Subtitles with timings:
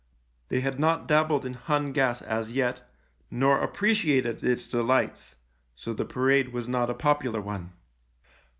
[0.49, 2.89] They had not dabbled in Hun gas as yet,
[3.29, 5.35] nor appreciated its delights,
[5.75, 7.73] so the parade was not a popular one.